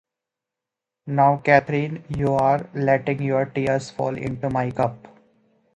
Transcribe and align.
Now, 1.05 1.37
Catherine, 1.37 2.03
you 2.09 2.33
are 2.33 2.67
letting 2.73 3.21
your 3.21 3.45
tears 3.45 3.91
fall 3.91 4.17
into 4.17 4.49
my 4.49 4.71
cup. 4.71 5.07